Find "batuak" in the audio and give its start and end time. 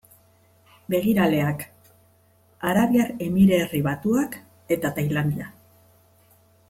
3.89-4.39